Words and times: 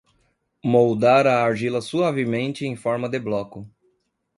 Moldar 0.75 1.27
a 1.27 1.43
argila 1.45 1.79
suavemente 1.79 2.65
em 2.65 2.75
forma 2.75 3.07
de 3.07 3.19
bloco. 3.19 3.69